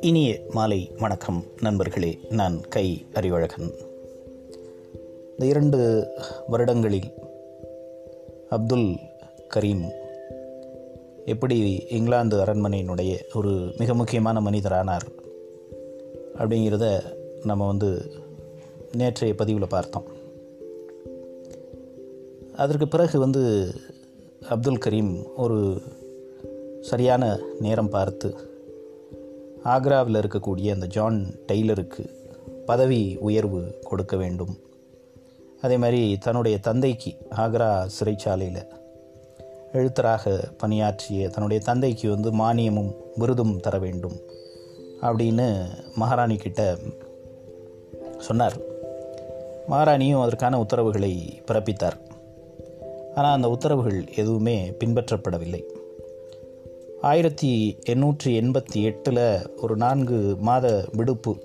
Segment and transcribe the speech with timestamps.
[0.00, 2.18] இனிய மாலை வணக்கம் நண்பர்களே.
[2.28, 3.74] நான் கை அறிவழகன்.
[5.30, 6.06] இந்த இரண்டு
[6.46, 7.12] வருடங்களில்
[8.48, 8.96] அப்துல்
[9.54, 9.90] கரீம்
[11.24, 15.06] எப்படி இங்கிலாந்து அரண்மனையினுடைய ஒரு மிக முக்கியமான மனிதரானார்
[16.38, 17.02] அப்படிங்கிறத
[17.44, 18.02] நம்ம வந்து
[18.92, 20.04] நேற்றைய பதிவில் பார்த்தோம்.
[22.56, 23.70] அதற்கு பிறகு வந்து
[24.48, 25.82] அப்துல் கரீம் ஒரு
[26.80, 28.34] சரியான நேரம் பார்த்து
[29.64, 32.10] ஆக்ராவில் இருக்கக்கூடிய அந்த ஜான் டெய்லருக்கு
[32.66, 34.58] பதவி உயர்வு கொடுக்க வேண்டும்.
[35.60, 38.66] அதே மாதிரி தன்னுடைய தந்தைக்கு ஆக்ரா சிறைச்சாலையில்
[39.72, 44.16] எழுத்தராக பணியாற்றிய தன்னுடைய தந்தைக்கு வந்து மானியமும் விருதும் தர வேண்டும்
[45.02, 46.76] அப்படின்னு மகாராணி கிட்ட
[48.18, 48.56] சொன்னார்.
[49.68, 52.09] மகாராணியும் அதற்கான உத்தரவுகளை பிறப்பித்தார்.
[53.14, 55.62] ஆனால் அந்த உத்தரவுகள் எதுவுமே பின்பற்றப்படவில்லை.
[57.00, 61.36] ஆயிரத்தி எண்ணூற்றி எண்பத்தி எட்டில் ஒரு நான்கு மாத விடுப்பு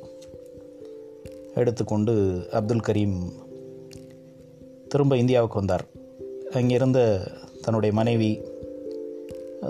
[1.55, 2.13] எடுத்துக்கொண்டு
[2.51, 3.17] அப்துல் கரீம்
[4.87, 5.85] திரும்ப இந்தியாவுக்கு வந்தார்.
[6.51, 7.27] அங்கிருந்த
[7.61, 8.41] தன்னுடைய மனைவி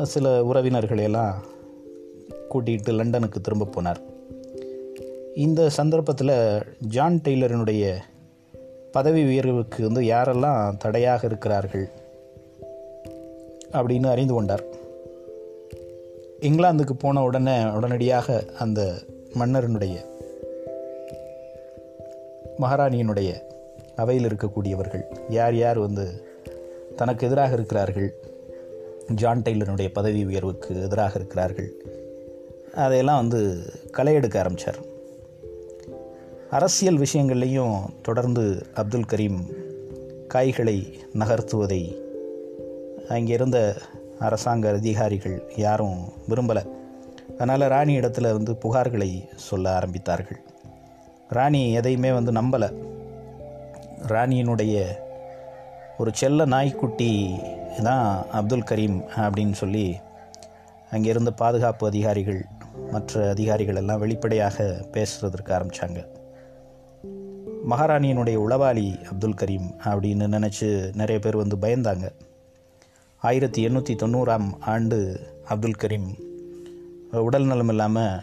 [0.03, 1.33] சில உறவினர்களையெல்லாம்
[2.53, 4.01] கூட்டிகிட்டு லண்டனுக்கு திரும்ப போனார்.
[5.35, 7.99] இந்த சந்தர்ப்பத்தில் ஜான் டெய்லரினுடைய
[8.95, 11.85] பதவி உயர்வுக்கு வந்து யாரெல்லாம் தடையாக இருக்கிறார்கள்
[13.71, 14.63] அப்படின்னு அறிந்து கொண்டார்.
[16.41, 18.81] இங்கிலாந்துக்கு போன உடனே உடனடியாக அந்த
[19.39, 19.95] மன்னரனுடைய
[22.59, 23.29] மகாராணியினுடைய
[23.95, 26.05] அவையில் இருக்கக்கூடியவர்கள் யார் யார் வந்து
[26.95, 28.09] தனக்கு எதிராக இருக்கிறார்கள்
[29.13, 31.69] ஜான் டெய்லனுடைய பதவி உயர்வுக்கு எதிராக இருக்கிறார்கள்
[32.73, 33.41] அதையெல்லாம் வந்து
[33.91, 34.79] களை எடுக்க ஆரம்பித்தார்
[36.49, 39.53] அரசியல் விஷயங்கள்லேயும் தொடர்ந்து அப்துல் கரீம்
[40.27, 41.97] காய்களை நகர்த்துவதை
[43.09, 43.77] அங்கிருந்த
[44.19, 46.67] அரசாங்க அதிகாரிகள் யாரும் விரும்பலை.
[47.33, 50.37] அதனால் ராணி இடத்துல வந்து புகார்களை சொல்ல ஆரம்பித்தார்கள்.
[51.29, 52.73] ராணி எதையுமே வந்து நம்பலை.
[54.07, 54.85] ராணியினுடைய
[55.97, 57.39] ஒரு செல்ல நாய்க்குட்டி
[57.83, 59.95] தான் அப்துல் கரீம் அப்படின்னு சொல்லி
[60.91, 62.45] அங்கே இருந்த பாதுகாப்பு அதிகாரிகள்
[62.91, 66.14] மற்ற அதிகாரிகள் எல்லாம் வெளிப்படையாக பேசுகிறதற்கு ஆரம்பித்தாங்க
[67.69, 72.11] மகாராணியினுடைய உளவாளி அப்துல் கரீம் அப்படின்னு நினச்சி நிறைய பேர் வந்து பயந்தாங்க.
[73.17, 76.07] ஆயிரத்தி எண்ணூற்றி தொண்ணூறாம் ஆண்டு அப்துல் கரீம்
[77.11, 78.21] உடல் நலம் இல்லாமல்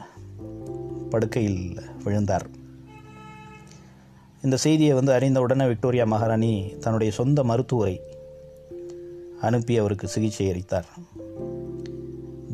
[1.11, 2.47] படுக்கையில் விழுந்தார்.
[4.43, 8.01] இந்த செய்தியை வந்து அறிந்த உடனே விக்டோரியா மகாராணி தன்னுடைய சொந்த மருத்துவரை
[9.41, 10.87] அனுப்பி அவருக்கு சிகிச்சை அளித்தார்.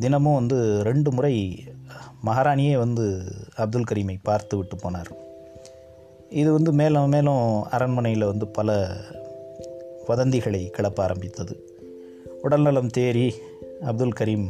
[0.01, 1.65] தினமும் வந்து ரெண்டு முறை
[2.25, 3.25] மகாராணியே வந்து
[3.57, 5.27] அப்துல் கரீமை பார்த்து விட்டு போனார்.
[6.31, 8.87] இது வந்து மேலும் மேலும் அரண்மனையில் வந்து பல
[10.09, 11.65] வதந்திகளை கிளப்ப ஆரம்பித்தது.
[12.43, 13.33] உடல்நலம் தேறி
[13.81, 14.47] அப்துல் கரீம்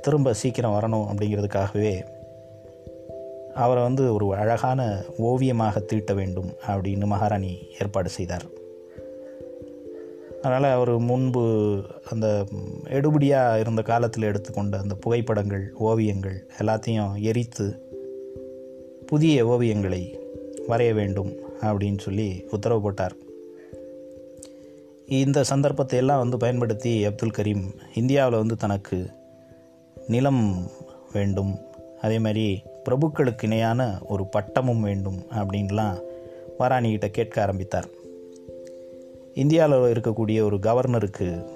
[0.00, 2.02] திரும்ப சீக்கிரம் வரணும் அப்படிங்கிறதுக்காகவே
[3.54, 8.44] அவரை வந்து ஒரு அழகான ஓவியமாக தீட்ட வேண்டும் அப்படின்னு மகாராணி ஏற்பாடு செய்தார்.
[10.42, 11.42] அதனால் அவர் முன்பு
[12.10, 12.44] அந்த
[12.84, 17.91] எடுபடியாக இருந்த காலத்தில் எடுத்துக்கொண்ட அந்த புகைப்படங்கள் ஓவியங்கள் எல்லாத்தையும் எரித்து
[19.12, 20.18] புதிய ஓவியங்களை
[20.68, 23.12] வரைய வேண்டும் அப்படின்னு சொல்லி உத்தரவு போட்டார்.
[25.06, 27.62] இந்த சந்தர்ப்பத்தை எல்லாம் வந்து பயன்படுத்தி அப்துல் கரீம்
[27.94, 29.10] இந்தியாவில் வந்து தனக்கு
[30.08, 30.70] நிலம்
[31.12, 31.58] வேண்டும்
[32.00, 36.00] அதே மாதிரி பிரபுக்களுக்கு இணையான ஒரு பட்டமும் வேண்டும் அப்படின்லாம்
[36.58, 37.88] வாராணிகிட்ட கேட்க ஆரம்பித்தார்.
[39.34, 41.46] இந்தியாவில் இருக்கக்கூடிய ஒரு கவர்னருக்கு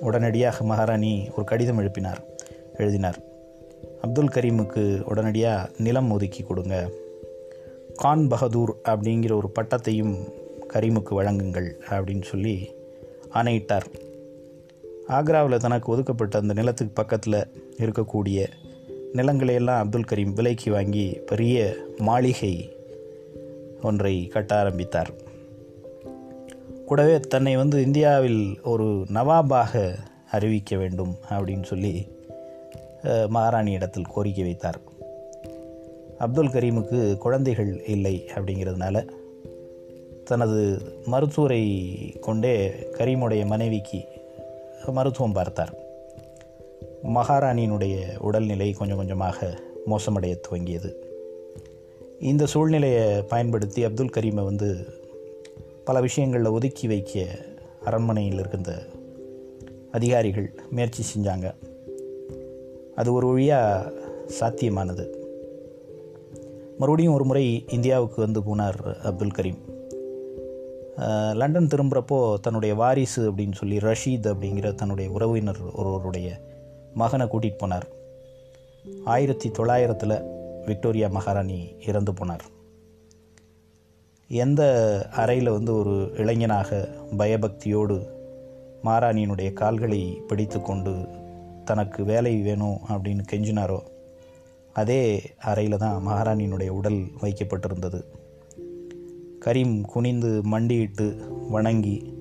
[0.00, 2.22] உடனடியாக மகாராணி ஒரு கடிதம் எழுப்பினார்
[2.78, 3.28] எழுதினார்.
[4.00, 6.90] அப்துல் கரீமுக்கு உடனடியாக நிலம் ஒதுக்கி கொடுங்க.
[7.94, 10.14] கான் பகதூர் அப்படிங்கிற ஒரு பட்டத்தையும்
[10.72, 12.70] கரீமுக்கு வழங்குங்கள் அப்படின்னு சொல்லி
[13.30, 13.86] ஆணையிட்டார்.
[15.08, 17.46] ஆக்ராவில் தனக்கு ஒதுக்கப்பட்ட அந்த நிலத்துக்கு பக்கத்தில்
[17.76, 18.46] இருக்கக்கூடிய
[19.14, 22.76] நிலங்களையெல்லாம் அப்துல் கரீம் விலைக்கு வாங்கி பெரிய மாளிகை
[23.82, 25.10] ஒன்றை கட்ட ஆரம்பித்தார்.
[26.86, 28.84] கூடவே தன்னை வந்து இந்தியாவில் ஒரு
[29.14, 29.94] நவாபாக
[30.30, 32.06] அறிவிக்க வேண்டும் அப்படின்னு சொல்லி
[33.28, 34.80] மகாராணி இடத்தில் கோரிக்கை வைத்தார்.
[36.18, 39.08] அப்துல் கரீமுக்கு குழந்தைகள் இல்லை அப்படிங்கிறதுனால
[40.24, 41.62] தனது மருத்துவரை
[42.20, 44.04] கொண்டே கரீமுடைய மனைவிக்கு
[44.86, 45.74] மருத்துவம் பார்த்தார்.
[47.04, 50.92] மகாராணியினுடைய உடல்நிலை கொஞ்சம் கொஞ்சமாக மோசமடைய துவங்கியது.
[52.20, 54.98] இந்த சூழ்நிலையை பயன்படுத்தி அப்துல் கரீமை வந்து
[55.84, 57.26] பல விஷயங்களில் ஒதுக்கி வைக்க
[57.84, 58.82] அரண்மனையில் இருந்த
[59.92, 61.54] அதிகாரிகள் முயற்சி செஞ்சாங்க.
[63.00, 63.92] அது ஒரு வழியாக
[64.40, 65.04] சாத்தியமானது.
[66.78, 69.60] மறுபடியும் ஒரு முறை இந்தியாவுக்கு வந்து போனார் அப்துல் கரீம்.
[71.34, 76.40] லண்டன் திரும்புகிறப்போ தன்னுடைய வாரிசு அப்படின்னு சொல்லி ரஷீத் அப்படிங்கிற தன்னுடைய உறவினர் ஒருவருடைய
[76.94, 77.88] மகனை கூட்டிகிட்டு போனார்.
[79.04, 80.22] ஆயிரத்தி தொள்ளாயிரத்தில்
[80.66, 82.46] விக்டோரியா மகாராணி இறந்து போனார்.
[84.28, 84.62] எந்த
[85.12, 86.88] அறையில் வந்து ஒரு இளைஞனாக
[87.18, 87.96] பயபக்தியோடு
[88.84, 91.18] மாராணியினுடைய கால்களை பிடித்து கொண்டு
[91.64, 93.80] தனக்கு வேலை வேணும் அப்படின்னு கெஞ்சினாரோ
[94.72, 98.04] அதே அறையில் தான் மகாராணியினுடைய உடல் வைக்கப்பட்டிருந்தது.
[99.40, 102.14] கரீம் குனிந்து மண்டியிட்டு வணங்கி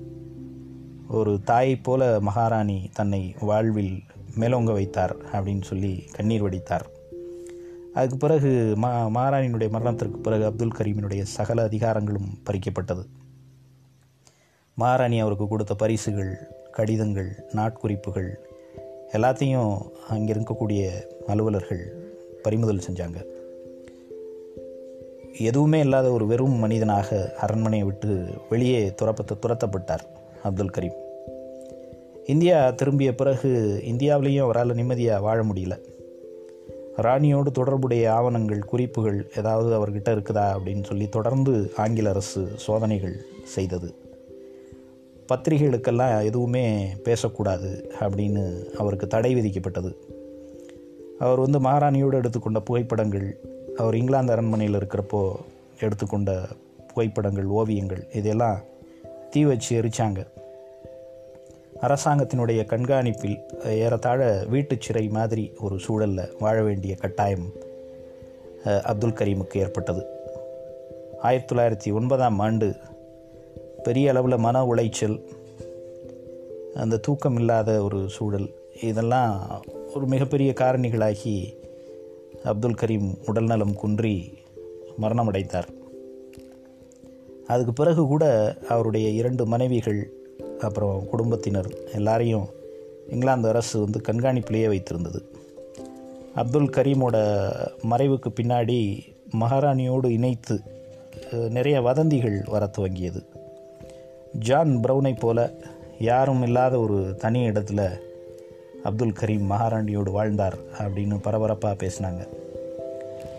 [1.07, 4.03] ஒரு தாயைப் போல மகாராணி தன்னை வாழ்வில்
[4.39, 6.85] மேலோங்க வைத்தார் அப்படின்னு சொல்லி கண்ணீர் வடித்தார்.
[7.93, 13.05] அதுக்கு பிறகு மா மகாராணியினுடைய மரணத்திற்கு பிறகு அப்துல் கரீமினுடைய சகல அதிகாரங்களும் பறிக்கப்பட்டது.
[14.75, 16.37] மகாராணி அவருக்கு கொடுத்த பரிசுகள்
[16.71, 18.35] கடிதங்கள் நாட்குறிப்புகள்
[19.11, 19.77] எல்லாத்தையும்
[20.09, 20.89] அங்கே இருக்கக்கூடிய
[21.27, 21.93] அலுவலர்கள்
[22.41, 23.25] பறிமுதல் செஞ்சாங்க.
[25.39, 30.05] எதுவுமே இல்லாத ஒரு வெறும் மனிதனாக அரண்மனையை விட்டு வெளியே துரப்பத்து துரத்தப்பட்டார்
[30.43, 30.97] அப்துல் கரீம்.
[32.25, 35.79] இந்தியா திரும்பிய பிறகு இந்தியாவிலேயும் அவரால் நிம்மதியாக வாழ முடியல.
[36.97, 43.93] ராணியோடு தொடர்புடைய ஆவணங்கள் குறிப்புகள் ஏதாவது அவர்கிட்ட இருக்குதா அப்படின்னு சொல்லி தொடர்ந்து ஆங்கில அரசு சோதனைகள் செய்தது.
[45.29, 48.43] பத்திரிகைகளுக்கெல்லாம் எதுவுமே பேசக்கூடாது அப்படின்னு
[48.73, 49.91] அவருக்கு தடை விதிக்கப்பட்டது.
[51.19, 53.39] அவர் வந்து மகாராணியோடு எடுத்துக்கொண்ட புகைப்படங்கள்
[53.77, 55.35] அவர் இங்கிலாந்து அரண்மனையில் இருக்கிறப்போ
[55.79, 56.45] எடுத்துக்கொண்ட
[56.87, 58.59] புகைப்படங்கள் ஓவியங்கள் இதெல்லாம்
[59.29, 60.27] தீ வச்சு எரிச்சாங்க.
[61.81, 67.51] அரசாங்கத்தினுடைய கண்காணிப்பில் ஏறத்தாழ வீட்டுச் சிறை மாதிரி ஒரு சூழலில் வாழ வேண்டிய கட்டாயம்
[68.83, 70.05] அப்துல் கரீமுக்கு ஏற்பட்டது.
[71.21, 72.75] ஆயிரத்தி தொள்ளாயிரத்தி ஒன்பதாம் ஆண்டு
[73.83, 75.17] பெரிய அளவில் மன உளைச்சல்
[76.75, 78.49] அந்த தூக்கம் இல்லாத ஒரு சூழல்
[78.81, 79.63] இதெல்லாம்
[79.95, 81.53] ஒரு மிகப்பெரிய காரணிகளாகி
[82.43, 84.33] அப்துல் கரீம் உடல்நலம் குன்றி
[85.01, 85.67] மரணமடைந்தார்.
[87.47, 90.13] அதுக்கு பிறகு கூட அவருடைய இரண்டு மனைவிகள்
[90.59, 92.47] அப்புறம் குடும்பத்தினர் எல்லாரையும்
[93.09, 95.21] இங்கிலாந்து அரசு வந்து கண்காணிப்பிலேயே வைத்திருந்தது.
[96.35, 97.17] அப்துல் கரீமோட
[97.89, 98.99] மறைவுக்கு பின்னாடி
[99.39, 100.59] மகாராணியோடு இணைத்து
[101.49, 103.21] நிறைய வதந்திகள் வர துவங்கியது.
[104.31, 105.51] ஜான் ப்ரௌனை போல
[105.99, 107.89] யாரும் இல்லாத ஒரு தனி இடத்துல
[108.83, 112.27] அப்துல் கரீம் மகாராணியோடு வாழ்ந்தார் அப்படின்னு பரபரப்பாக பேசினாங்க.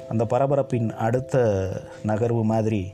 [0.09, 1.67] அந்த பரபரப்பின் அடுத்த
[2.07, 2.87] நகர்வு மாதிரி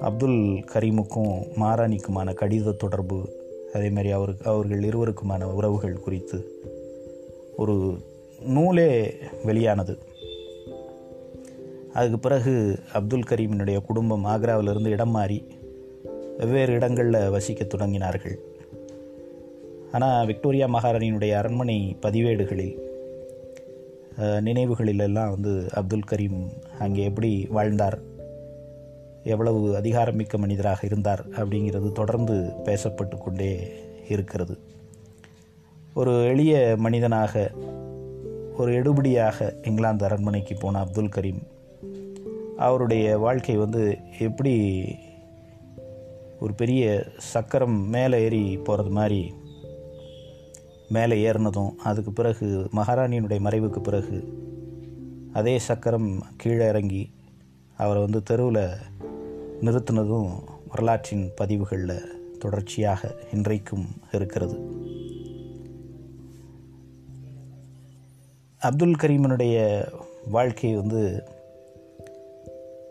[0.00, 3.28] அப்துல் கரீமுக்கும் மகாராணிக்குமான கடித தொடர்பு
[3.74, 6.44] அதேமாதிரி அவருக்கு அவர்கள் இருவருக்குமான உறவுகள் குறித்து
[7.56, 7.98] ஒரு
[8.40, 9.14] நூலே
[9.44, 9.98] வெளியானது.
[11.92, 15.55] அதுக்கு பிறகு அப்துல் கரீமினுடைய குடும்பம் ஆக்ராவிலிருந்து இடம் மாறி
[16.36, 18.36] வெவ்வேறு இடங்களில் வசிக்க தொடங்கினார்கள்.
[19.92, 22.74] ஆனால் விக்டோரியா மகாராணியினுடைய அரண்மனை பதிவேடுகளில்
[24.18, 26.38] நினைவுகளிலெல்லாம் வந்து அப்துல் கரீம்
[26.78, 27.98] அங்கே எப்படி வாழ்ந்தார்?
[29.24, 31.22] எவ்வளவு அதிகாரமிக்க மனிதராக இருந்தார்?
[31.30, 33.50] அப்படிங்கிறது தொடர்ந்து பேசப்பட்டு கொண்டே
[34.08, 34.56] இருக்கிறது.
[35.94, 37.50] ஒரு எளிய மனிதனாக
[38.56, 41.42] ஒரு எடுபடியாக இங்கிலாந்து அரண்மனைக்கு போன அப்துல் கரீம்
[42.56, 43.82] அவருடைய வாழ்க்கை வந்து
[44.18, 44.54] எப்படி
[46.40, 49.34] ஒரு பெரிய சக்கரம் மேலே ஏறி போகிறது மாதிரி
[50.88, 54.44] மேலே ஏறினதும் அதுக்கு பிறகு மகாராணியினுடைய மறைவுக்கு பிறகு
[55.32, 57.10] அதே சக்கரம் கீழே இறங்கி
[57.76, 58.68] அவரை வந்து தெருவில்
[59.62, 60.30] நிறுத்தினதும்
[60.68, 64.56] வரலாற்றின் பதிவுகளில் தொடர்ச்சியாக இன்றைக்கும் இருக்கிறது.
[68.58, 69.86] அப்துல் கரீமனுடைய
[70.30, 71.22] வாழ்க்கை வந்து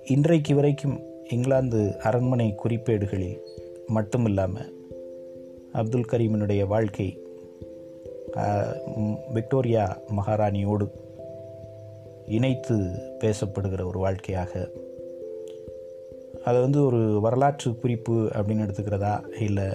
[0.05, 0.99] இன்றைக்கு வரைக்கும்
[1.29, 3.39] இங்கிலாந்து அரண்மனை குறிப்பேடுகளில்
[3.96, 4.74] மட்டுமில்லாமல்
[5.72, 7.20] அப்துல் கரீமினுடைய வாழ்க்கை
[9.34, 10.89] விக்டோரியா மகாராணியோடு
[12.25, 12.75] இணைத்து
[13.20, 14.70] பேசப்படுகிற ஒரு வாழ்க்கையாக.
[16.46, 19.41] அதை வந்து ஒரு வரலாற்று குறிப்பு அப்படின்னு எடுத்துக்கிறதா?
[19.41, 19.65] இல்லை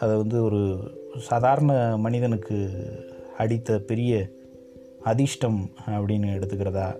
[0.00, 0.78] அதை வந்து ஒரு
[1.18, 2.68] சாதாரண மனிதனுக்கு
[3.36, 4.28] அடித்த பெரிய
[5.02, 6.96] அதிர்ஷ்டம் அப்படின்னு எடுத்துக்கிறதா?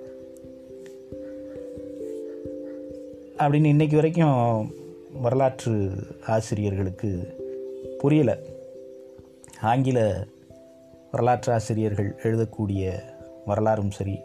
[3.39, 4.75] அப்படின்னு இன்றைக்கு வரைக்கும்
[5.21, 5.93] வரலாற்று
[6.27, 7.37] ஆசிரியர்களுக்கு
[8.03, 8.39] புரியலை.
[9.63, 10.27] ஆங்கில
[11.11, 12.93] வரலாற்று ஆசிரியர்கள் எழுதக்கூடிய
[13.47, 14.21] வரலாறும் சரி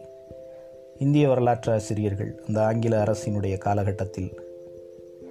[1.00, 4.42] இந்திய வரலாற்று ஆசிரியர்கள் இந்த ஆங்கில அரசினுடைய காலகட்டத்தில்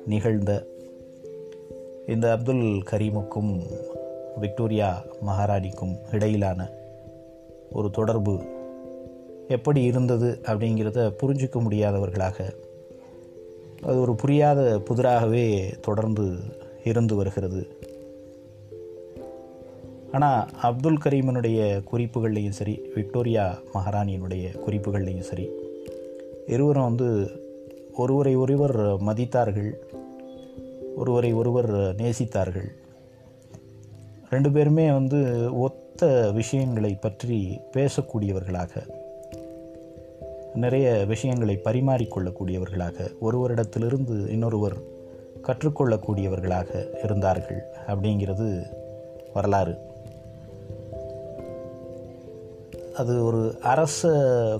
[0.07, 0.67] நிகழ்ந்த
[2.07, 3.63] இந்த அப்துல் கரீமுக்கும்
[4.41, 6.71] விக்டோரியா மகாராணிக்கும் இடையிலான
[7.71, 8.41] ஒரு தொடர்பு
[9.49, 12.55] எப்படி இருந்தது அப்படிங்கிறத புரிஞ்சிக்க முடியாதவர்களாக
[13.83, 16.37] அது ஒரு புரியாத புதிராகவே தொடர்ந்து
[16.85, 17.77] இருந்து வருகிறது.
[20.13, 25.49] ஆனால் அப்துல் கரீமனுடைய குறிப்புகள்லையும் சரி விக்டோரியா மகாராணியினுடைய குறிப்புகள்லையும் சரி
[26.47, 27.31] இருவரும் வந்து
[27.95, 29.73] ஒருவரை ஒருவர் மதித்தார்கள்
[30.97, 32.69] ஒருவரை ஒருவர் நேசித்தார்கள்.
[34.31, 38.91] ரெண்டு பேருமே வந்து ஒத்த விஷயங்களை பற்றி பேசக்கூடியவர்களாக
[40.55, 44.77] நிறைய விஷயங்களை பரிமாறிக்கொள்ளக்கூடியவர்களாக ஒருவரிடத்திலிருந்து இன்னொருவர்
[45.43, 48.63] கற்றுக்கொள்ளக்கூடியவர்களாக இருந்தார்கள் அப்படிங்கிறது
[49.35, 49.77] வரலாறு.
[52.97, 54.09] அது ஒரு அரச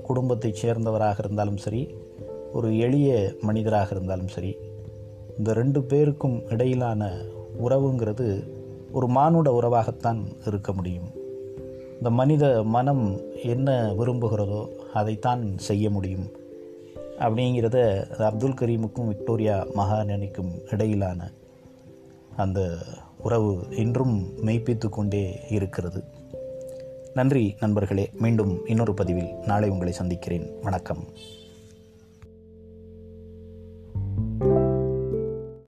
[0.03, 1.95] குடும்பத்தைச் சேர்ந்தவராக இருந்தாலும் சரி
[2.53, 4.57] ஒரு எளிய மனிதராக இருந்தாலும் சரி
[5.39, 7.13] இந்த ரெண்டு பேருக்கும் இடையிலான
[7.65, 8.51] உறவுங்கிறது
[8.93, 11.11] ஒரு மானுட உறவாகத்தான் இருக்க முடியும்.
[11.97, 16.31] இந்த மனித மனம் என்ன விரும்புகிறதோ அதைத்தான் செய்ய முடியும்.
[17.19, 21.31] அப்படிங்கிறத அப்துல் கரீமுக்கும் விக்டோரியா மகாராணிக்கும் இடையிலான
[22.37, 22.77] அந்த
[23.19, 26.05] உறவு இன்றும் மெய்ப்பித்து கொண்டே இருக்கிறது.
[27.15, 28.11] நன்றி நண்பர்களே.
[28.19, 30.51] மீண்டும் இன்னொரு பதிவில் நாளை உங்களை சந்திக்கிறேன்.
[30.63, 31.05] வணக்கம்.